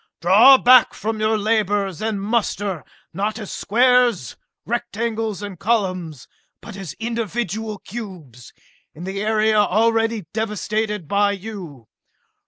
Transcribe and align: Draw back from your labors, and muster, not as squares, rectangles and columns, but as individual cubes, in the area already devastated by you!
Draw 0.19 0.57
back 0.57 0.95
from 0.95 1.19
your 1.19 1.37
labors, 1.37 2.01
and 2.01 2.19
muster, 2.19 2.83
not 3.13 3.37
as 3.37 3.51
squares, 3.51 4.35
rectangles 4.65 5.43
and 5.43 5.59
columns, 5.59 6.27
but 6.59 6.75
as 6.75 6.93
individual 6.93 7.77
cubes, 7.77 8.51
in 8.95 9.03
the 9.03 9.21
area 9.21 9.59
already 9.59 10.25
devastated 10.33 11.07
by 11.07 11.33
you! 11.33 11.87